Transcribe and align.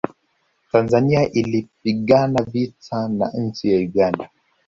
tanzania 0.71 1.31
ilipigana 1.31 2.43
vita 2.43 3.07
na 3.07 3.31
nchi 3.31 3.71
ya 3.73 3.77
uganda 3.79 4.29